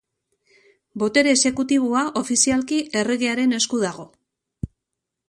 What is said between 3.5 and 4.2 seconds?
esku dago.